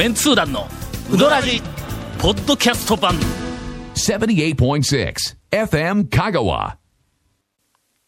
[0.00, 0.66] メンツー団の
[1.12, 1.60] ウドラジ
[2.18, 3.16] ポッドキャスト版。
[3.94, 5.14] 78.6
[5.50, 6.76] FM Kagawa.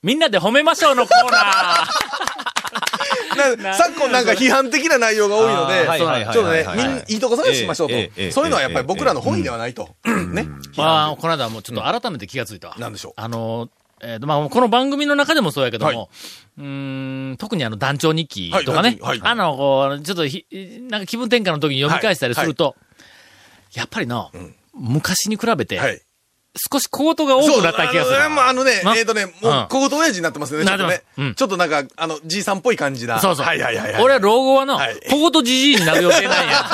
[0.02, 3.60] みんなで褒めましょうのコーナー。
[3.62, 7.94] な昨今なんか批判的な内容が多いので、はいはいはいちょっとね、はいみんいいとこ探ししましょうと。
[7.94, 9.94] ええそういうのはやっぱり僕らの本意ではないと。
[10.06, 10.48] ね。
[10.78, 12.76] まあ、この間もうちょっと改めて気がついたわ。
[12.78, 13.12] なんでしょう。
[13.16, 13.68] あの、
[14.00, 16.08] えーと、まあ、この番組の中でもそうやけども、は
[16.58, 20.46] うーん、特にあの、団長日記とかね、はいはいあの、こう、ちょっとひ、
[20.90, 22.76] なんか気分転換の時に読み返したりすると、
[23.74, 24.30] やっぱりの、
[24.74, 26.02] 昔に比べて、はい。
[26.54, 28.20] 少し小言が多くなった気がする。
[28.22, 31.34] あのまああのね、なえっとね、もうんう、小言親父になってますよね、ちょっとねなってますうん。
[31.34, 33.20] ちょっとなんか、あの、じいさんっぽい感じな。
[33.20, 33.46] そうそう。
[33.46, 34.02] はいはいはいはい。
[34.02, 36.64] 俺は老後はの、はい小言じじいになる予定なんや。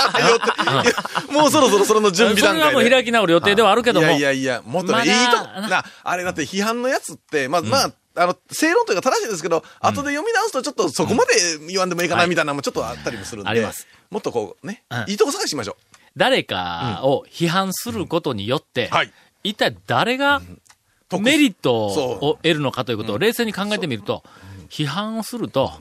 [1.30, 2.64] もうそろそろそれの準備段階で。
[2.64, 4.06] それはもう開き直る予定ではあるけども。
[4.08, 11.32] いやいやいや、もっとね、まだいいとな、あれだって批判のやつって、まあ、まあ、あの、正論というか正しいですけど、後で読み直すとちょっとそこまで
[11.68, 13.50] 言わんでもいいかなみたいなのもちょっとあったりもするんで。
[13.50, 13.86] あります。
[14.10, 15.76] もっとこう、ねうん、いいとこ探ししましょ
[16.16, 18.94] 誰かを批判することによって、う。
[18.94, 19.12] はい。
[19.44, 20.42] 一体誰が
[21.08, 24.24] 得メリットそを得るのかということを冷静に考えてみると、
[24.68, 25.72] 批判をすると、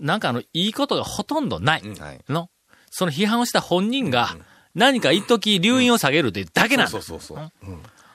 [0.00, 1.82] なんかあの、いいことがほとんどない。
[1.82, 2.20] はい。
[2.28, 2.48] の？
[2.90, 4.36] その批判をした本人が、
[4.74, 6.90] 何か一時留飲を下げるというだけなんだ。
[6.90, 7.52] そうそうそう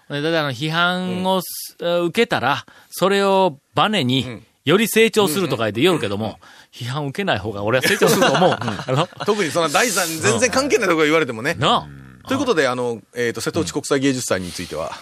[0.07, 0.21] そう。
[0.21, 6.39] だからあの批判をす、受けたら、それをバネに、より成長するとか言って言うけども、
[6.71, 8.57] 批判を受けない方が俺は成長すると思う。
[8.59, 11.53] あの、特にその第三、全然関係ないところ言われてもね。
[11.55, 11.87] な
[12.23, 14.97] あということで、あの、えっと、瀬戸内国際芸術祭については、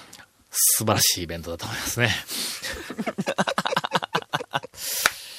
[0.51, 2.09] 素晴らしいイベントだと思いますね。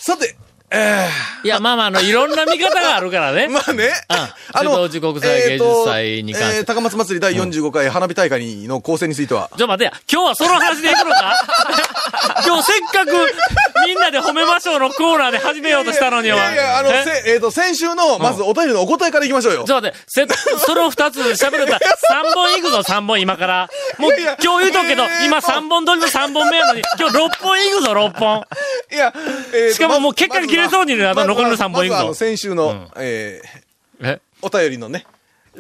[0.01, 0.37] さて、
[0.77, 1.09] え
[1.45, 3.47] いや、まあまあ、あの、いろんな見方があるからね。
[3.47, 3.93] ー、 まあね、
[4.53, 6.57] 瀬戸内国際芸術祭に関して。
[6.59, 9.93] えー高松祭り第45回花火大会の構成については、ちょ、待てや。
[10.11, 11.37] 今日はその話でいくのか？
[12.45, 13.13] 今日せっかく、
[14.15, 16.37] で褒めましょうのコーナーで始めようとしたのには。
[16.37, 17.05] いやいや、あの、え？
[17.05, 19.65] せえっ、と、先週の、まずお便りのお答えからいきましょうよ。
[19.65, 20.27] ちょっと待って、せ、
[20.59, 23.69] その二つ喋れたら、三本いくぞ、三本今から。
[23.99, 28.45] もう、いやいや今日言うとくけどいやい、や今三本撮りの三本目やのに、今日六本いくぞ、六本。
[28.93, 29.13] いや、
[29.53, 31.95] えーとしかももう結果に切れそうになるまずは残りの三本いくぞ。
[31.95, 32.91] まずはあの、先週の、ん。
[32.97, 34.21] えーえ？
[34.43, 35.07] お便りのね、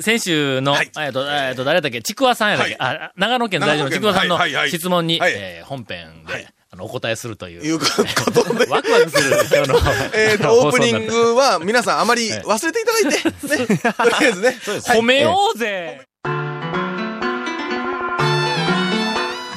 [0.00, 0.90] 先週の、はい。
[0.98, 2.02] えっと、えっと、誰だっけ？
[2.02, 4.70] ちくわさんやだっけ、あ、長野県在住のちくわさんのはいはいはい。
[4.70, 5.32] 質問に、はい。
[5.34, 7.62] えー本編で、はいあの、お答えするという。
[7.62, 7.84] いうこ
[8.32, 9.78] とで、 ワクワクする、今日の。
[10.12, 14.58] えっと、オープニングは皆さんあまり忘れていただいて、ね、 とりあえずね。
[14.88, 16.00] 褒めようぜ、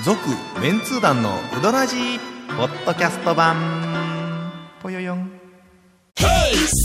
[0.06, 0.20] 続、
[0.62, 2.20] メンツー団のうどらじ
[2.56, 4.52] ポッドキャスト版。
[4.84, 5.32] ぽよよん。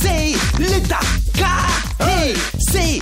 [0.03, 0.97] Say little
[1.34, 1.66] car.
[1.99, 2.34] Hey,
[2.70, 3.00] say.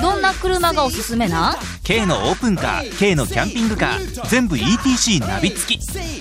[0.00, 1.52] どんな車がおすすめな？
[1.52, 5.80] ん K のオープンカー K のキャンピングカー全部 ETC ナビ付き。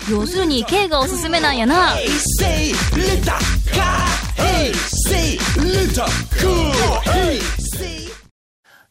[0.09, 1.95] 要するに K がおすすめなんやな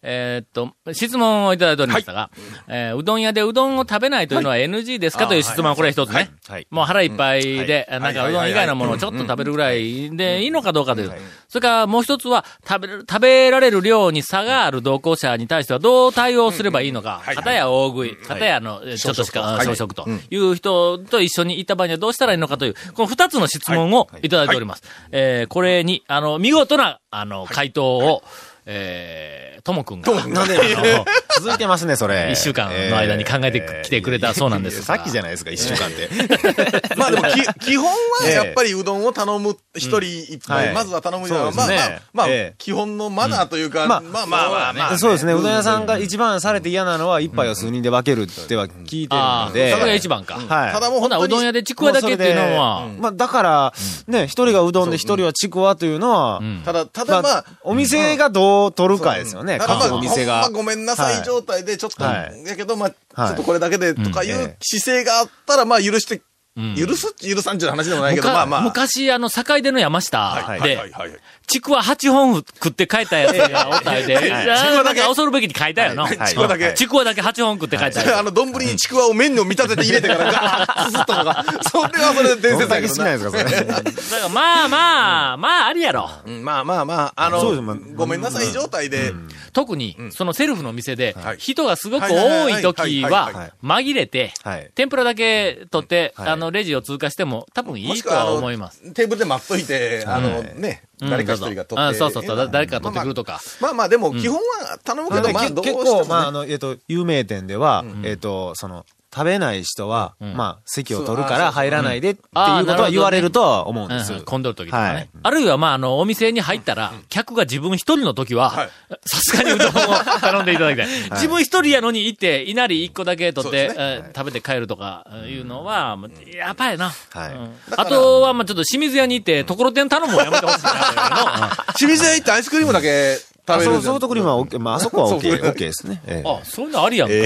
[0.09, 2.31] えーっと、質問をいただいておりましたが、
[2.69, 6.31] えーうどん屋でうどんを食べないというのは NG ですかという質問はこれ一つね。
[6.49, 6.67] はい。
[6.71, 11.12] もう腹いっぱいで、なんかうどん以外のものをちょっと食べるぐらいでいいのかどうかという。
[11.49, 17.21] それからもう一つは、食べる、食べられる量に差がある同行者に対してはどう対応すればいいのか。
[17.25, 20.06] 片や大食い、片やの、えーちょっとしか、小食と。
[20.31, 20.37] い。
[20.37, 24.28] う人と一緒に行った場合にはどうしたらいいのかという、この二つの質問をい。
[24.28, 24.83] ただいております。
[25.11, 28.22] えーこれに、あの、見事な、あの、回答を、
[28.69, 30.59] えー、ともくんが、なんで、
[31.38, 32.31] 続いてますね、それ。
[32.32, 34.84] 一週間の間に考えてきてくれたそうなんですが。
[34.84, 36.09] さっきじゃないですか、一週間って。
[36.97, 37.87] まあでもき、基本
[38.22, 41.69] はやっぱりうどんを頼む、一人一杯、はいまずは頼むのは、まあ
[42.12, 42.27] まあ
[42.59, 49.72] 基本のマナーというか、まあまあまあまあ、そうですね、うどん屋さんが一番されて嫌なのは、一杯を数人で分けるっては聞いてるので。
[49.72, 50.34] それが一番か。
[50.34, 50.72] はい。
[50.72, 53.75] ただもうほな、本当にうどん屋でちくわだけっていうのは、まあ、だから、
[54.09, 56.62] ね、一人がうどんで一人はちくわというのは、ん。
[56.65, 60.49] ただ、たまあだまあ、、お店がどう取るかですよね、各お店が。
[60.53, 62.44] ごめんなさい状態で、ちょっと、はい。
[62.44, 66.21] やけど、まあ、ちはいょっとこれだけでとかいう姿勢があったら、まあ、許して、ん
[66.57, 68.61] 許す、許さんっていう話でもないけど、まあまあ。
[68.63, 71.21] 昔、あの、境出の山下はいではい、はいはい。
[71.47, 76.05] ちくわ8本食って帰ったやつがおったんで、はいあーなんか恐るべきに書いたよな。
[76.05, 76.19] はい。
[76.29, 76.73] ちくわだけ。
[76.73, 83.45] ちくわだけ8本食って帰ったやあの、丼にちくわを麺に見立てて入れてから ガーッとったのが、それはそれで伝説だけ好きなんですか、それ。
[83.45, 84.11] つ。
[84.11, 86.11] だからまあまあ、まあありやろ。
[86.25, 87.63] うんまあまあまあ、あの
[87.95, 89.13] ごめんなさい状態で、
[89.57, 96.29] 特に、そのセルフの店ではい、人がすごく多い時は紛れてはい、天ぷらだけ取って、はい。
[96.29, 98.93] あの、レジを通過しても、多分いいとは思います。
[98.93, 101.11] テーブルで待っといて、あのね、うん。
[101.11, 101.99] 誰か一人が取あって。
[101.99, 103.41] そうそうそう、だ誰か取ってくるとか。
[103.63, 108.85] まあまあ、でも基本は頼むけど、結構、まあ、あの、えっと、有名店では、えっと、その、
[109.16, 110.34] 食べない人は、ん。
[110.34, 112.22] まあ、席を取るから入らないでってい
[112.60, 114.13] うことは言われるとは思うんです。
[114.13, 114.95] うん混んでる時とかね。
[114.95, 115.09] はい。
[115.22, 118.68] あるいは、まあ、あの、お店に入ったら、客が自分一人の時ははい、
[119.07, 119.72] さすがにうどんを
[120.21, 120.89] 頼んでいただきたい。
[121.13, 126.91] 自分一人やのに行って、稲荷一個だけ取って、えー食べて帰るとかいうのは、もうやばいな。
[127.10, 127.33] はい。
[127.33, 127.54] うん。
[127.77, 131.57] あとは、まあちょっと清水屋に行って、ところてん頼むのやめてほしいな。
[131.78, 136.03] 清水屋行ってアイスクリームだけ食べるあそうソフトクリームは OK、まあ、あそこは OK、ですね。
[136.07, 136.28] ええ。
[136.28, 137.15] あ、そういうのありやんか。
[137.15, 137.21] い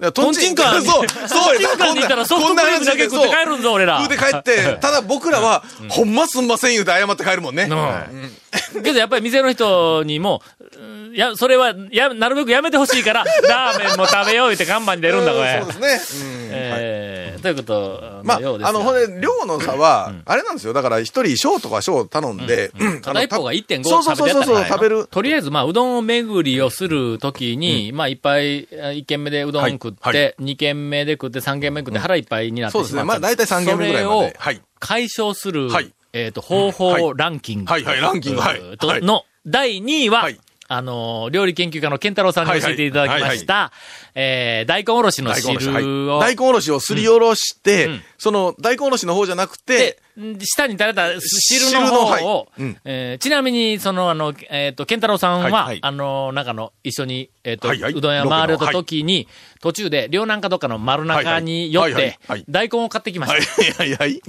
[0.00, 0.80] や トンチンカン。
[0.80, 4.00] に、そう、トそうンチンカンに行ったらソフトクリームだけ食って帰るんぞ、俺ら。
[4.02, 4.16] 食う。
[4.16, 7.68] て帰って、ただ僕らは、ほんますんません言うて謝って帰るもんね。
[8.74, 8.82] うん。
[8.82, 10.42] けどやっぱり店の人にも、
[11.16, 15.62] や、それは、や、なるべくやめてほしいから、 ラーメンも食べよう言って看板に出るんだ、これ。
[15.62, 16.26] そうですね。
[16.26, 16.48] うん。
[16.52, 20.72] えーということまあ、あの、ほんで、量の差は、あれなんですよ。
[20.72, 23.00] だから、一人小とか小頼んで、うん。
[23.00, 25.06] 片一方が1.5そうそうそうそうそう、食べる。
[25.10, 33.02] とりあえず、まあ、うどんを巡りをするときに、まあ、いっぱい、え一軒目でうどん食って、はいは二軒目で食って、三軒目食って腹いっぱいになってそうですね。
[33.02, 33.20] しまった。
[33.20, 34.36] まあ、大体3軒目ぐらいまそれをで。
[34.38, 34.62] はい。
[34.78, 37.72] 解消する、はいえっ、と、方法ランキング。
[37.72, 38.60] はいはいランキングはい
[39.02, 43.72] の、第2位は、はいあのー、料理研究家の健太郎さんに教えていただきました、
[44.14, 45.34] えー、大根おろしの。
[45.34, 45.70] 汁
[46.12, 46.36] を、はい。
[46.36, 49.98] 大根おろしをすりおろして、その、大根おろしの方じゃなくて
[50.40, 52.48] 下に垂れた汁の方を、
[52.84, 59.28] えーちなみに、その、あの、えっ、と、健太郎さんは、あの、中の、一緒に、えっ、と、うどん屋回れた時に、
[59.60, 63.82] 途中で、両南かどっかの丸中に寄ってはい、大根を買ってきまはいした。
[63.82, 64.22] はいはい。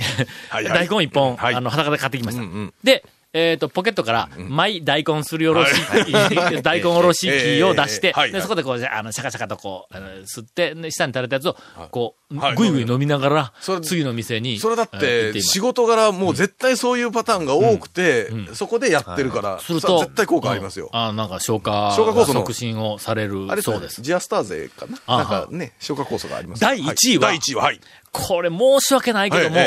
[0.50, 0.66] はい。
[0.66, 1.56] はい 大根一本、はい。
[1.56, 2.44] あの、裸で買ってきました。
[2.84, 3.04] で、
[3.39, 5.72] えっ、と、ポケットから、マイ大根すりおろし、
[6.63, 11.56] 大根おろし器を出して、で、そこでこう、あの、シャカシャカとこう、あの吸って、で下に垂れたやつを、
[11.92, 12.56] こう、はい。
[12.56, 20.89] ぐいぐい飲みながらそれ、次の店に、それだって、仕事柄もう絶対そういうパターンが多くて、そこでやってるから、すると、さ絶対効果ありますよ。
[20.92, 21.00] うん。
[21.00, 23.62] あなんか消化、消化酵素の促進をされる。
[23.62, 24.01] そうです。
[24.01, 24.98] ジアスターゼかな？
[25.06, 26.60] あなんかね、消化酵素があります。
[26.60, 27.28] 第一位は？
[27.28, 27.80] 第1位は、はい。
[28.17, 29.57] これ申し訳ないけども、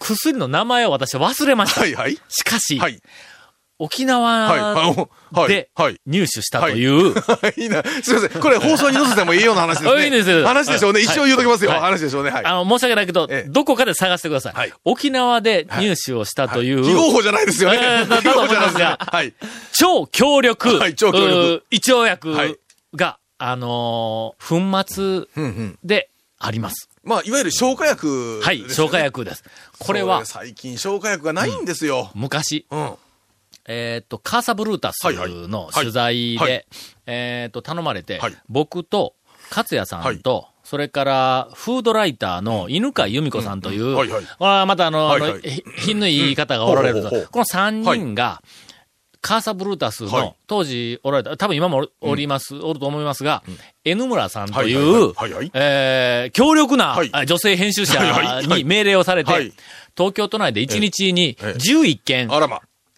[0.00, 1.80] 薬の名前を私は忘れました。
[1.82, 2.18] はいはい。
[2.28, 3.00] しかし、はい。
[3.82, 4.06] 沖はい。
[5.32, 5.48] 縄。
[5.48, 5.98] ではい。
[6.06, 7.14] 入手したという、
[7.56, 7.82] いいな。
[8.02, 8.40] すみません。
[8.42, 10.04] これ放送に載せてもいいような話ですね。
[10.04, 10.98] いいですよ話でしょうね。
[10.98, 11.70] はい一応言うときますよ。
[11.70, 12.30] はい話でしょうね。
[12.30, 12.44] はい。
[12.44, 14.54] あの、申し訳ないけど、ええどこかで探してください。
[14.54, 17.78] はい沖縄で入手をしたという、非合法じゃないですよね。
[18.20, 19.32] 非合法じゃないですがはい。
[19.72, 22.56] 超強力、はい超強力うー胃腸薬はい
[22.94, 25.74] が、あのー粉末。
[25.82, 26.10] で
[26.40, 26.88] あります。
[27.04, 28.98] まあ、いわゆる消化薬はい、消化。
[28.98, 29.44] 薬です。
[29.78, 32.10] これは、最近消化薬がないんですよ。
[32.14, 32.94] 昔、うん。
[33.68, 35.02] えっ、と、カーサブルータス
[35.48, 36.52] の取材で、はい。
[36.52, 36.66] はい。
[37.06, 38.36] えっ、と、頼まれて、はい。
[38.48, 39.14] 僕と、
[39.50, 43.94] 勝也さんと、それから、フードライターの犬飼由美子さんという、うん。
[43.96, 44.24] はいはい。
[44.38, 45.42] あーまたあの、はいはい。
[45.78, 47.28] 品のいい方がおられるうほうほう。
[47.30, 48.42] この三人が、
[49.20, 50.34] カーサブルータスの、はい。
[50.46, 53.42] 当時おられた、多分今もおおります、おると思いますが、
[53.84, 55.12] N 村さんという
[55.54, 56.96] えー強力な、
[57.26, 58.00] 女性編集者
[58.46, 59.52] に命令をされて、はい。
[59.96, 62.28] 東京都内で1日にええ11件。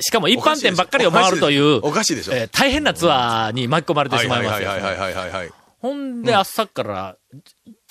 [0.01, 2.33] しかも一般店ばっかりを回るという、おかしいでしょ。
[2.35, 4.69] えー大変なツアーに巻き込まれてはいしまますよ。
[4.69, 5.51] はいいはいはいはいはいはい。
[5.81, 7.17] ほんで、朝から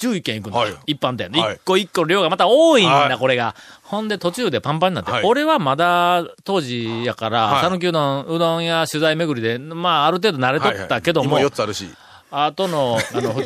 [0.10, 0.74] 11軒行くんだ、はい。
[0.88, 1.30] 一般店。
[1.32, 1.56] はい。
[1.56, 3.18] 一個一個量がまた多いんだ、はい。
[3.18, 3.56] これが。
[3.84, 5.24] ほんで、途中でパンパンになって、はい。
[5.24, 7.66] 俺はまだ当時やから、はい。
[7.66, 11.52] 讃岐うどん、うどんや取材巡りで、まあ、ある程度慣れとったけども、はいはい。
[11.52, 11.90] 今4つあるし。
[12.32, 13.44] あとの、あの、 二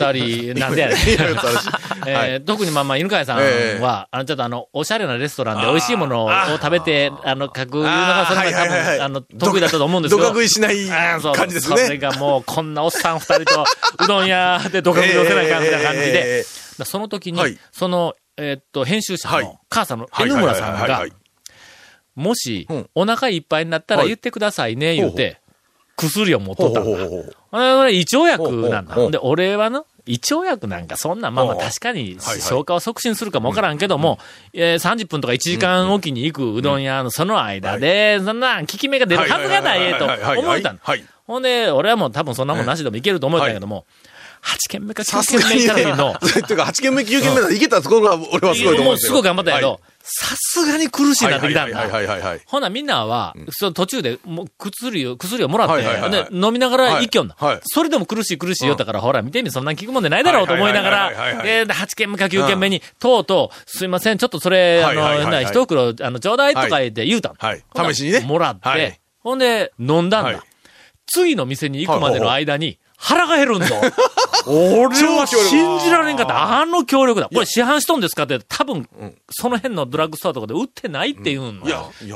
[0.53, 0.97] 人、なんでやねん。
[0.97, 1.69] 今4つあるし。
[2.07, 3.83] え特にまあまあ、犬飼さんは、ええ。
[3.83, 6.29] あの、ちょっとあの、おしゃれなレストランで美味しいものを
[6.61, 10.27] 食べて、あの、書くいうのが、それが多分、あの、得意だったと思うんですけど。
[10.27, 11.97] どか食いしない感じですそれね。
[11.97, 13.65] がもう、こんなおっさん二人と、
[14.03, 17.57] うどん屋で どか食いをせないかんみたいな感じで、その時に、はい。
[17.71, 19.45] その、えーっと、編集者はい。
[19.45, 21.05] の、母さんのー N 村さんが
[22.15, 24.07] もしうん、お腹いっぱいになったらはい。
[24.09, 25.37] 言ってくださいね、言うて、
[25.97, 26.89] 薬を持っとったんだ。
[26.89, 27.35] ほうほうほうほう。
[27.51, 29.09] あれ、俺、胃腸薬なんだ。
[29.09, 34.19] で、俺はの、胃腸薬なんかそんな、まあまあ確かに消化を促進するかもわからんけども、
[34.53, 40.79] えー30分とか1時間おきに行くうどん屋のその間で、そんな、効き目が出るはずがないと思えたの。
[40.81, 41.03] はい。
[41.25, 43.85] ほんで、俺はもう多分そんなもんなしでもいけると思ったんやけども、
[44.43, 48.93] 8軒目か9軒目行った時の、 っていうか、8軒目、9軒目まで行けたところが、俺はすごいと思う。
[48.93, 52.37] もうすごい頑張ったけはど、さすがに苦しいなってきたんはいだ。
[52.45, 57.35] ほな、みんなは、その途中で、もう、薬を、薬をもらって、飲みながら一挙んだ。
[57.39, 57.61] はいはい。
[57.65, 61.57] それでも苦しい苦しいよったから、ほら、見てみ、そんな聞くもんでないだろうと思いながら、はいはいはいはい。
[61.57, 67.91] はいで、8軒目か9軒目に、とうとう、すいません、ちょっとそれ、あの、一袋、あの、ちょうだいとか言って言うたの。
[67.91, 68.19] 試しにね。
[68.19, 68.99] もらって、はい。
[69.19, 70.23] ほんで、飲んだんだ。
[70.23, 70.39] はい。
[71.07, 73.67] 次の店に行くまでの間に、腹が減るんだ。
[74.47, 76.59] 俺は信じられんかった。
[76.59, 77.29] あの強力だ。
[77.31, 78.89] これ市販しとんですかって、多分、
[79.29, 81.61] その辺のドラッグストアとかで売ってないって言うん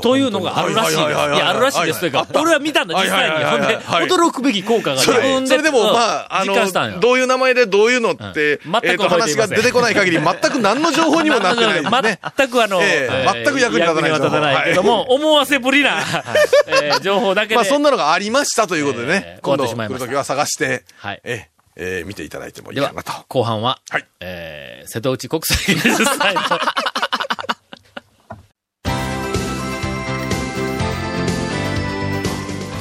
[0.01, 1.01] というのがあるらしいです。
[1.01, 2.00] いや、あるらしいです。
[2.00, 3.46] というか俺は見たんだ、実際に。
[3.46, 3.77] ほんで、
[4.15, 5.48] 驚くべき効果が自分で。
[5.48, 5.93] それでも、うん。
[5.93, 12.19] まあ、あの、どういう名前でどういうのって、全く話が出てこない限り、 全く何の情報にもなってない。
[12.36, 16.00] 全くあの、ええ全く役に立たない役には立たないけども、思わせぶりな、
[16.65, 17.55] えー情報だけで。
[17.55, 26.41] まあ、そんなのがありましたということでね、ええ今度来るときは探して、はいええええ見ていただいてもいいかなと。、後半は、はいえー瀬戸内国際芸術祭の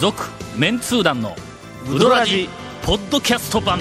[0.01, 1.35] 続、メンツー団の、
[1.91, 2.49] ウドラジ、
[2.83, 3.81] ポッドキャスト版。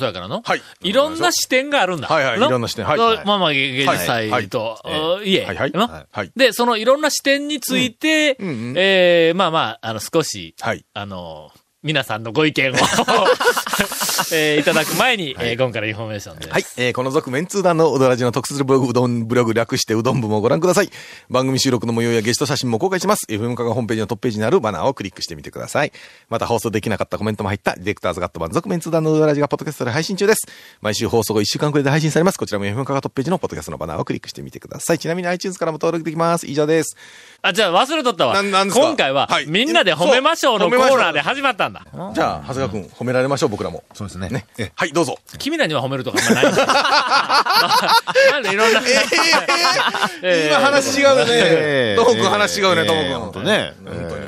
[0.00, 0.62] そうやからの、はい。
[0.82, 2.08] いろんな視点があるんだ。
[2.08, 2.48] はいはいの？
[2.48, 2.84] いろんな視点。
[2.84, 2.98] はい。
[2.98, 3.24] はい。
[3.24, 4.48] まあまあ芸術祭はい。
[4.48, 5.28] と、はい。
[5.30, 5.56] いえ、はい。
[5.56, 5.70] はい。
[5.70, 5.88] の？
[5.88, 6.32] はい。
[6.34, 10.84] で、そのいろんな視点について、えーまあまあ、あの、少し、はい。
[10.94, 11.52] あの、
[11.82, 12.74] 皆さんのご意見を、
[14.34, 16.48] えーいただく前に、えー今回のインフォメーションです。
[16.50, 16.64] はい。
[16.76, 20.90] えーこの続メンツー団のうどらじの特設ブログ、うどんブログ略してうどん部もご覧ください。
[21.30, 23.24] 番組収録の模様やゲスト写真も公開します。
[23.30, 25.92] FM カがホームページのトップページにあるバナーをクリックしてみてください。
[26.28, 30.40] また放送できなかったコメントも入ったディレクターズガット版続メンツー団のうどらじがポッドキャストで配信中です。
[30.82, 32.36] 毎週放送後1週間くらいで配信されます。
[32.38, 34.98] こちらも FM カがトップページのポッドキャストのバナーをクリックしてみてください。
[34.98, 36.46] ちなみに iTunes からも登録できます。
[36.46, 36.94] 以上です。
[37.40, 38.34] あ、じゃあ忘れとったわ。
[38.34, 38.84] なんなんですか？
[38.86, 41.82] 今回は、はいみんなで褒めましょうのコーナーで始まったんだ。
[42.14, 43.82] じゃあ、長谷川くん、褒められましょう、僕らも。
[43.94, 44.28] そうですね。
[44.28, 44.72] ね。
[44.74, 45.18] はい、どうぞ。
[45.38, 46.66] 君らには褒めるとかあんまないんだ。
[48.32, 48.80] なんでいろんな、
[50.22, 51.94] えー今話違うねえ。
[51.94, 53.14] えともくん話違うね、ともくん。
[53.20, 53.72] 本当ね。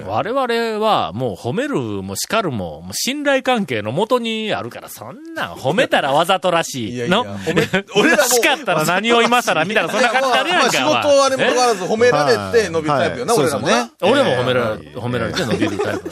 [0.06, 6.94] 我々はもう褒めるも叱るも、もう信頼関係のもとにあるから、そんなん褒めたらわざとらしい。
[6.94, 7.26] いやいやの？
[7.96, 10.64] 俺らも叱ったら何を今更みたいな、そんな感じになるやんか。
[10.64, 13.90] まあ、仕事はあれも変わらず褒められて伸びるタイプよな、はい俺らもな。
[14.02, 16.10] 俺も褒められ、褒められて伸びるタイプ。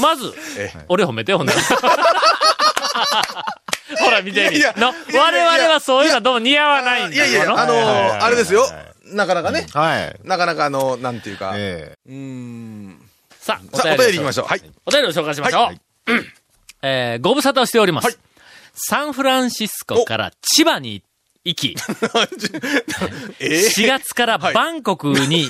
[0.00, 0.34] まず、
[0.88, 1.60] 俺褒めて、ほんなら。
[4.00, 4.56] ほら、見てみ。
[4.56, 8.66] いやいやの、いやいや我々はそういうのはどうも似合わないんだいやいや、のあのー、あれですよ。
[9.04, 9.66] なかなかね。
[9.72, 10.16] はい。
[10.24, 11.52] なかなかあの、なんていうか。
[11.56, 13.00] えうーん。
[13.40, 14.46] さあ、さあ、お便り行きましょう。
[14.46, 14.62] はい。
[14.84, 15.70] お便りを紹介しましょ
[16.06, 16.12] う。
[16.12, 16.26] うん
[16.82, 18.04] えーご無沙汰をしております。
[18.06, 18.16] はい
[18.80, 21.02] サンフランシスコから千葉に
[21.44, 21.74] 行き、
[23.40, 25.48] え4月からはいバンコクに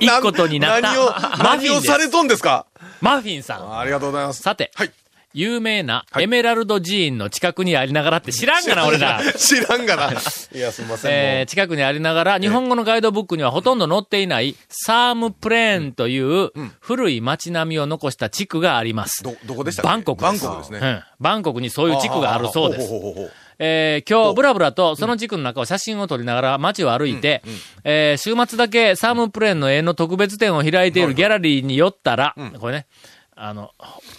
[0.00, 1.90] 行くことになった 何を、マフ何ィンです。
[1.90, 2.66] をされとんですか？
[3.02, 3.78] マフィンさん。
[3.78, 4.42] ありがとうございます。
[4.42, 4.90] さて、はい。
[5.34, 9.18] 有名なはいエメラルド寺院の近くにありながらって知らんがな、 俺ら。
[9.38, 10.12] 知らんがな。
[10.54, 11.10] いや、すみません。
[11.10, 19.22] もえー近くにありながら、日本語のガイドブックにはほとんど載っていない、サームプレーンという古い街並みを残した地区があります。
[19.22, 19.88] うど、どこでしたっけ？
[19.88, 20.44] バンコクです。
[20.44, 20.86] バンコクですね。
[20.86, 21.02] うん。
[21.18, 22.88] バンコクにそういう地区があるそうです。
[22.88, 27.42] ほほほえー今日、ブラブラとその地区の中を写真を撮りながら街を歩いて、
[27.84, 32.86] えー週末だけサームプレーンの絵の特別展を開いているギャラリーに寄ったら、これね、
[33.34, 33.70] あの、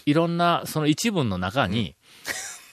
[0.06, 1.96] いろんな、その一文の中に、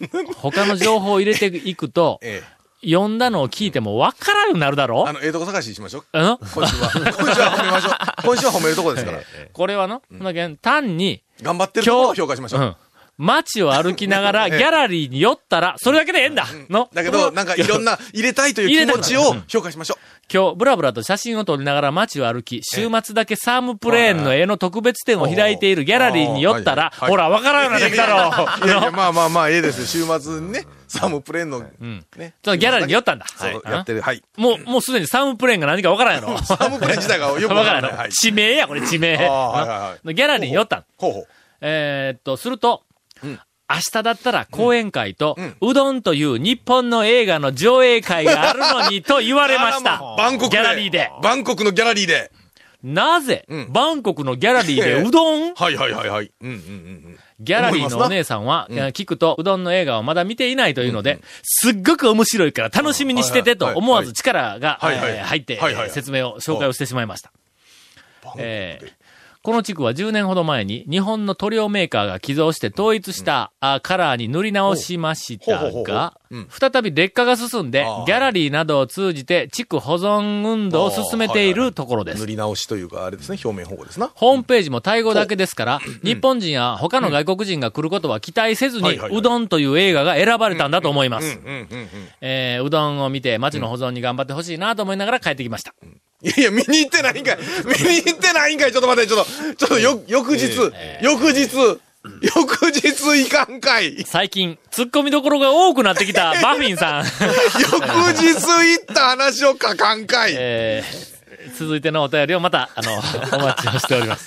[0.36, 2.42] 他の情報を入れていくと、 え
[2.82, 5.04] 読んだのを聞いても分からんようになるだろ？
[5.06, 5.10] え。
[5.10, 6.04] あの、ええとこ探ししましょう。
[6.14, 6.90] 今週は。
[7.12, 7.92] 今週は褒めましょう。
[8.24, 9.18] 今週は褒めるとこですから。
[9.52, 10.00] これはの、
[10.62, 12.76] 単に、頑張ってるところを評価しましょう。
[13.20, 13.26] うん。
[13.26, 19.98] 街を歩きながら ギャラリーに寄ったら、それだけでええんだのだけど、なんかいろんな 入れたいという気持ちを評価しましょ
[20.32, 28.66] 今日、ブラブラと写真を撮りながら街を歩き、週末だけサームプレーンの絵の特別展を開いているギャラリーに寄ったら、ほら、わからんようになってきたろう。
[28.66, 30.06] いやいや、まあまあまあ、 ええですよ。
[30.08, 32.34] 週末にね、サムプレーンの、んね。
[32.44, 33.26] そのギャラリーに寄ったんだ。
[33.26, 34.02] そう、はいやってる。
[34.02, 34.22] はい。
[34.36, 36.38] もう、もうすでにサームプレーンが何かわからんやろ。
[36.38, 38.08] サムプレーン自体がよくわかんやろ。
[38.10, 39.16] 地名や、これ地名。
[39.18, 40.84] ギャラリーに寄ったん。
[40.96, 41.28] ほうほう。
[41.60, 42.84] えーっと、すると、
[43.22, 43.38] 明
[43.92, 50.00] 日だったら講演会と、うどんという日本の映画の上映会があるのにと言われました。
[50.18, 51.10] バンコクギャラリーで。
[51.22, 52.32] バンコクのギャラリーで。
[52.82, 53.72] なぜ、うん。
[53.72, 55.54] バンコクのギャラリーでうどん？
[55.54, 56.32] はいはいはいはい。
[56.40, 65.58] うんうんうんギャラリーのお姉さんは、聞くと、うどんの映画をまだ見ていないというので、すっごく面白いから楽しみにしててと思わず力が入って
[65.88, 67.32] 説明を、紹介をしてしまいました。
[68.36, 68.99] えー
[69.42, 82.26] この地区は10年ほど前に日本の塗料メーカーが寄贈して統一した、あカラーに塗り直しましたがううん、再び劣化が進んでギャラリーなどを通じて地区保存運動を進めているところです塗。
[82.26, 84.12] り直しというか、あれですね、表面保護ですな。
[84.14, 91.40] ホームページもタイ語だけですから、日本人や他の外国人が来ることは期待せずに、はいはいはいうどんという映画が選ばれたんだと思います。
[91.40, 95.74] うどんを見て街の保存に頑張ってほしいなと思いながら帰ってきました。
[96.22, 97.38] いやいや、見に行ってないんかい。
[97.64, 98.72] 見に行ってないんかい。
[98.72, 100.50] ちょっと待って、ちょっと、ちょっとよ、翌日、
[101.02, 101.48] 翌日、
[102.34, 104.04] 翌日行かんかい。
[104.06, 107.04] 最近、突っ込みどころが多くなってきた バフィンさん。
[107.04, 107.84] 翌
[108.18, 110.32] 日行った話を書かんかい。
[110.36, 111.10] えー
[111.56, 112.94] 続いてのお便りをまた、あの、
[113.32, 114.26] お待ちをしております。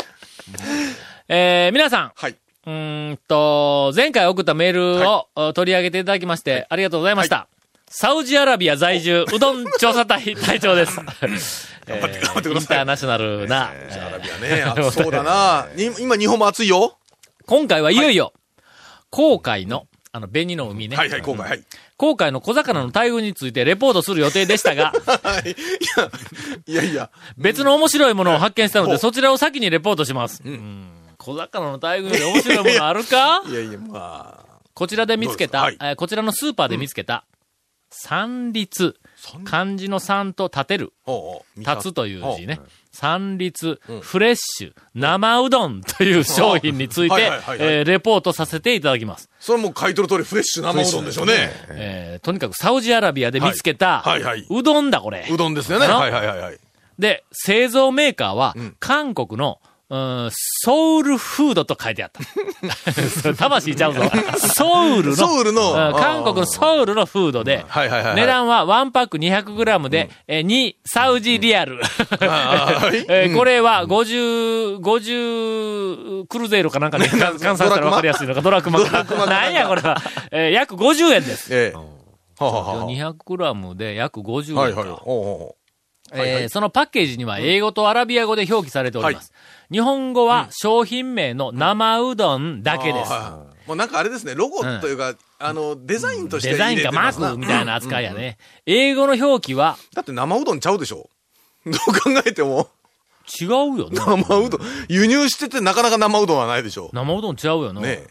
[1.28, 2.36] えー、皆さん、はい。
[2.66, 7.48] うーんと、前回送ったメールを、お取り上げていただきまして、ありがとうございました。
[7.96, 11.00] サウジアラビア在住、 うどん調査隊隊長です。
[11.86, 13.70] え 頑張って頑張ってくださいインターナショナルな。
[13.70, 15.68] アラビアね、 暑そうだな。
[15.76, 16.98] に今、日本も暑いよ。
[17.46, 18.34] 今回はいよいよ、
[19.12, 20.98] 航海の、あの、紅の海ね。
[20.98, 21.64] はいはい、今回、はい。
[21.96, 25.52] 航海の小魚の大群についてレポートする予定でしたが、はい。
[25.52, 25.56] い
[25.96, 27.12] や、いやいや。
[27.38, 30.42] 別の面白いものを発見したので、そちらを先にレポートします。
[30.44, 30.88] うん
[31.20, 33.44] 小魚の大群より面白いものあるか？
[33.48, 34.46] いやいや、まあ。
[34.74, 37.26] こちらで見つけた、こちらのスーパーで見つけた、
[37.96, 38.96] 三立、
[39.46, 40.94] 漢字の三と立てる、
[41.56, 42.56] 立つという字ね。
[42.56, 42.64] ほ。
[42.92, 49.30] 三立、フレッシュ、生うどんという商品についてレポートさせていただきます。
[49.40, 51.34] それもう買い取る通りフレッシュ生うどんでしょうね。
[51.70, 54.04] えーとにかくサウジアラビアで見つけた、
[54.50, 55.28] うどんだこれ。
[55.30, 55.88] うどんですよね。
[55.88, 56.60] はいはいはいはい。
[57.00, 59.73] で、製造メーカーはん、韓国の、うん
[60.32, 62.20] ソウルフードと書いてあった。
[63.36, 64.02] 魂ちゃうぞ。
[64.40, 71.80] ソウルの、ソウルの韓国のソウルのフードで、はいはいはいはい値段は1パック 200g で、えー2サウジリアル。
[73.10, 79.04] えーこれは50、50クルゼイロかなんかで 換算したら分かりやすいのか、ドラクマか。
[79.26, 80.02] なんやこれは。
[80.32, 81.48] えー約50円です。
[81.54, 81.78] ええ。
[81.78, 81.84] は
[82.40, 84.68] あはあは 200g で約50あ。
[84.70, 84.82] 円か。
[84.82, 85.63] はいはい。
[86.20, 86.50] はいはい。
[86.50, 89.32] そのパッケージには英語とアラビア語で表記されております。
[89.72, 93.12] 日本語は商品名の生うどんだけです。
[93.12, 93.20] あー。
[93.22, 98.38] はいはいもうなんかあれですね、ロゴというか、あの、デザインとしてデザインかマークみたいな扱いやね。
[98.66, 101.10] 英語の表記はだって生うどんちゃうでしょ？
[101.66, 102.68] どう考えても、
[103.42, 103.92] 違うよね。
[103.92, 106.90] 生うどん、輸入しててなかなか生うどんはないでしょ。
[106.92, 107.80] 生うどん違うよな。
[107.80, 108.04] ね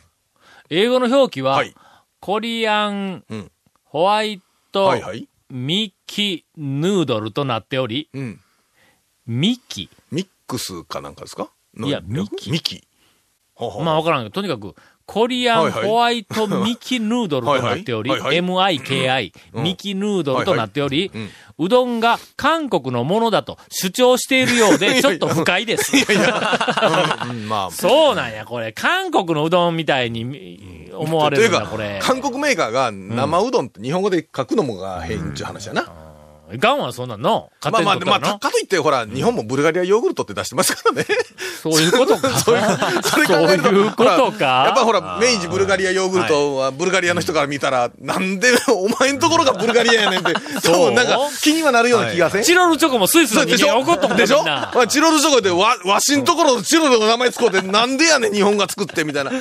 [0.70, 1.74] 英語の表記は、はい。
[2.18, 3.52] コリアンうん。
[3.84, 4.40] ホワイ
[4.72, 5.28] トはいはい。
[5.52, 8.40] ミキヌードルとなっており、うん。
[9.26, 11.50] ミキミックスかなんかですか？
[11.76, 12.88] いやミキミキ。
[13.60, 14.74] まあわからんけど、とにかく、
[15.12, 19.62] コリアンホワイトミキヌードルとなっており、MIKI、うん。
[19.62, 21.10] ミキヌードルとなっており、
[21.58, 25.92] うどんが韓国のものだと主張しているようで、ちょっと不快です。
[27.72, 28.72] そうなんや、これ。
[28.72, 35.92] 韓国のうどんみたいにみ思われるんだ、これ。、韓国メーカーが生うどんって日本語で書くのもが変っちゅう話やな。
[36.54, 37.50] いかんわ、そんなんの。
[37.64, 41.06] ま勝あまあ、まあ、かといって、ほら、日本もブルガリアヨーグルトって出してますからね。
[41.62, 42.28] そういうことか。
[42.40, 42.62] そういう、
[43.02, 44.44] それそういうことか。
[44.66, 52.44] やっぱほら、明治ブルガリアヨーグルトは、ブルガリアの人から見たら、なんでお前んところがブルガリアやねんって、 そう、なんか気にはなるような気がせん？
[52.44, 53.66] チロルチョコもスイスでしょ？
[53.68, 54.44] 人間怒っとんでしょ？
[54.88, 59.30] チロルチョコで、わ、わしんところのチロルの名前使うて、なんでやねん、日本が作って、みたいな。
[59.30, 59.40] ね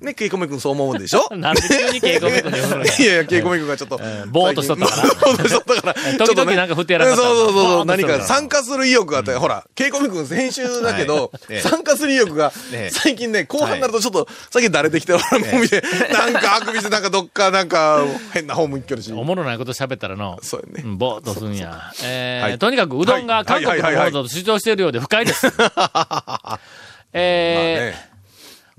[0.00, 1.28] ね、ケイコメ君そう思うんでしょ？
[1.34, 3.98] なんで急に稽古めくんで振るんやいやいや、ケイコメ君がちょっと。
[4.28, 5.02] ぼーっとしとったから。
[5.08, 5.94] ぼーっとしとったから。
[6.26, 11.32] 時々なんか振ってやらなかったそうそうそう何か参加する意欲があって、ほら、ケイコメ君編集だけど、
[11.62, 15.82] 参加する意欲がええ、最近ね、後半になるとちょっと、最近慣れてきて、俺も見て、
[16.12, 19.12] なんかあくびして、なんかどっか、なんか、変な方向行ってるし。
[19.12, 20.82] おもろないこと喋ったらの、そうやね。
[20.84, 21.90] うんぼーっとするんや。
[22.04, 22.58] えーはい。
[22.60, 25.48] とにかくうどんが韓国のものだと主張しているようで不快です。
[27.12, 28.08] えーまあね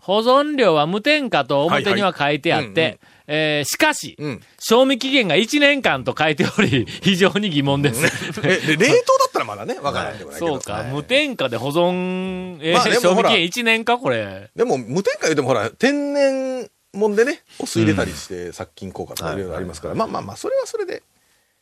[0.10, 3.00] 保存料は無添加と表には書いてあって、はいはいうんうん
[3.32, 8.04] えーしかし、うん賞味期限が1年間と書いており、 非常に疑問です。
[8.44, 10.54] え、で冷凍だったらまだね、 わからないでもないけど。
[10.54, 14.50] そうか、無添加で保存、えーまあ賞味期限1年か、これ。
[14.56, 21.04] でも、無添加言うてもほら、天然もんでね、お酢入れたりして殺菌効果とかいろいろありますから、まあまあまあ、それはそれで。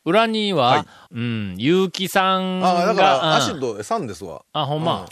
[0.06, 0.84] 裏には、はい
[1.16, 4.42] うん、結城さんが、ああ、だから、うんアシッド酸ですわ。
[4.54, 5.06] あ、ほんま。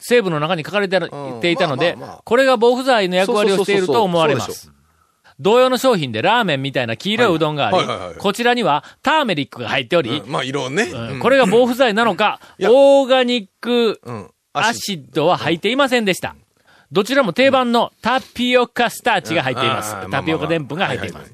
[0.00, 0.96] 成分の中に書かれて
[1.50, 4.72] いたのでこれが防腐剤の役割をしていると思われます。
[5.38, 10.88] 同様の商品でラーメンみたいな黄色いうどんがありこちらにはターメリックが入っておりうん、まあ、色ね。
[11.22, 14.30] これが防腐剤なのか、オーガニックうん。
[14.52, 16.34] アシッドは入っていませんでした。
[16.92, 20.10] どちらも定番のタピオカスターチが入っています。
[20.10, 21.32] タピオカでんぷんが入っています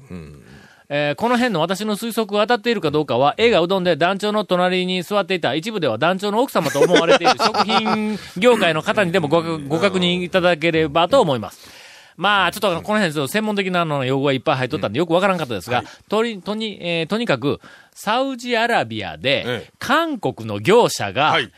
[0.89, 11.77] えーこの辺の私の推測が当たっているかどうかは、映画うどんで団長の隣に座っていた一部では団長の奥様と思われている食品業界の方にでもご確ご確認いただければと思います。
[12.15, 17.61] まあ、ちょっとこの辺ちょっと専門的なの用語がいっぱい入っとったんでよくわからんかったですが、とり、とに、えーとにかく、
[17.93, 21.51] サウジアラビアでええ、韓国の業者がはい、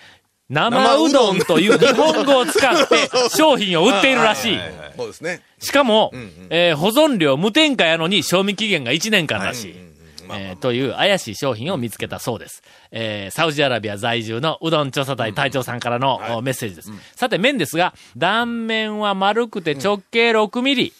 [0.49, 4.59] 生うどんという日本語を使って商品を売っているらしい。
[4.97, 5.41] そうですね。
[5.59, 9.75] しかも、んうんえー保存料無添加やのに賞味期限が1年間らしい。
[10.31, 12.63] えーという怪しい商品を見つけたそうです。
[12.91, 16.91] えーサウジアラビア在住のうどん調査隊隊長さんからの、おメッセージです。
[17.15, 20.93] さて麺ですが、断面は丸くて直径6ミリ。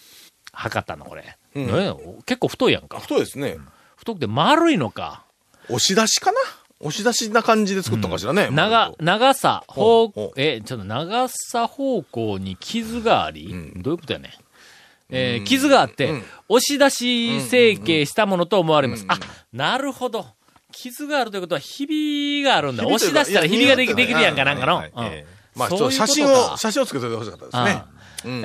[0.51, 1.23] 測ったのこれ、
[1.55, 3.01] ね結構太いやんか。
[3.07, 3.57] そうですね。
[3.95, 5.23] 太くて丸いのか。
[5.67, 6.37] 押し出しかな？
[6.81, 8.49] 押し出しな感じで作ったのかしらね。
[8.51, 14.29] 長、長さ、方え、ちょっと長さ方向に傷があり、どういうことやね。
[14.29, 14.31] ん。
[15.11, 19.05] えー傷があって、押し出し成形したものと思われます。
[19.09, 19.19] あ、
[19.51, 20.25] なるほど。
[20.71, 22.85] 傷があるということは、ひびがあるんだ。
[22.85, 24.83] 押し出したらひびができできるやんか、なんかの。
[25.55, 27.83] まあ、ちょっと写真を、写真をつけてほしかったですね。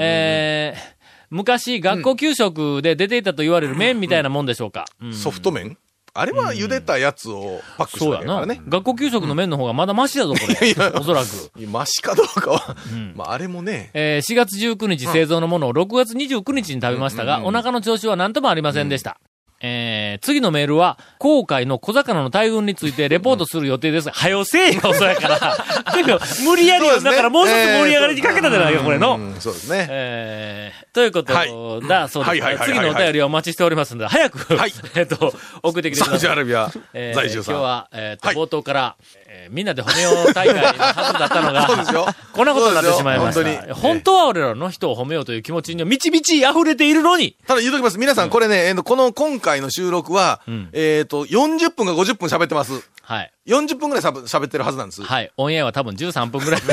[0.01, 0.94] えー
[1.31, 4.85] 昔、学校給食で出ていたと言われる麺みたいなもんでしょうか。
[5.01, 5.14] うん。
[5.14, 5.77] ソフト麺？
[6.16, 8.27] あれは茹でたやつをパックしそうやな。
[8.27, 8.62] ただからね。
[8.68, 10.74] 学校給食の麺の方がまだマシだぞ、これ。
[10.98, 11.29] おそらく。
[11.68, 12.77] マシかどうかは、
[13.16, 19.18] まあ、あれもね、えー4月19日製造のものを6月29日に食べましたが、お腹の調子は何ともありませんでした。
[19.66, 25.57] えー次のメールは、航海の小魚の大群についてレポートする予定ですが、はよせえよ、そやから。
[26.44, 29.16] 無理やりねだからもう一つ盛り上がりにかけたじゃないか、これの。
[29.16, 29.87] うんそうですね。
[29.90, 31.48] えーということはい
[31.88, 32.29] だ、そうです。
[32.31, 36.20] はいはいはいはいはい次のお便りをお待ちしておりますので、早く、はい えっと、送ってきてくサウださい。
[36.20, 37.55] ジアラビアえー在住さん。
[37.55, 38.96] 今日は、えっと、はい冒頭から、
[39.35, 41.66] えーみんなで褒めよう大会のはずだったのが、
[42.33, 43.44] こんなことになってしまいました。
[43.44, 47.99] 本当に本当は俺らの人を褒めようという気持ちに満ち満ち溢れているのに、ただ言うときます。
[47.99, 52.73] 皆さん、これね、えーとこの今回の収録は、んえっと、40分か50分喋ってます。
[53.03, 53.33] はい。
[53.47, 55.03] 40分ぐらいしゃべ喋ってるはずなんです。
[55.03, 55.31] はい。
[55.37, 56.62] オンエアは多分13分ぐらい。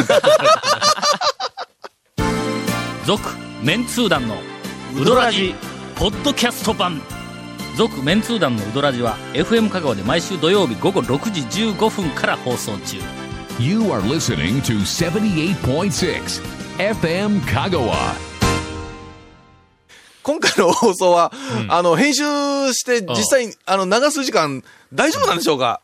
[3.06, 3.30] 続、
[3.62, 4.38] メンツー団の
[4.96, 5.56] ウドラジ、
[5.96, 7.02] ポッドキャスト版。
[7.78, 12.98] 続、メンツー団のウドラジは、FM 香川で毎週土曜日午後6時15分から放送中。
[13.60, 16.42] You are listening to 78.6
[16.78, 17.96] FM Kagawa.
[20.24, 21.32] 今回の放送は、
[21.70, 22.24] あの、編集
[22.74, 25.82] して実際に、あの、流す時間、大丈夫なんでしょうか？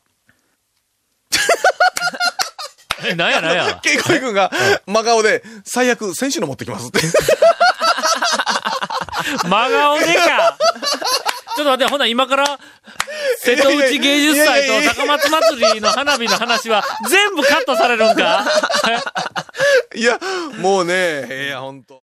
[3.06, 3.80] え、なんやなんや。
[3.84, 4.52] ケイコイ君が、
[4.86, 7.00] 真顔で、最悪、選手の持ってきますって。
[9.44, 10.58] 真顔でか
[10.92, 12.60] ちょっと待って、ほな今から、
[13.40, 18.46] 瀬戸内芸術祭と高松祭りの花火の話は全部カットされるんか？
[19.96, 20.20] いや、
[20.60, 22.02] もうね、いや、ほんと。